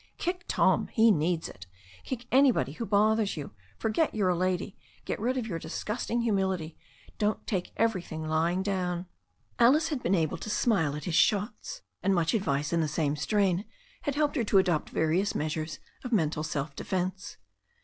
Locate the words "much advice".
12.15-12.73